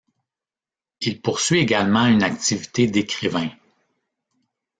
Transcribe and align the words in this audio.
Il 1.01 1.21
poursuit 1.21 1.59
également 1.59 2.07
une 2.07 2.23
activité 2.23 2.87
d'écrivain. 2.87 3.51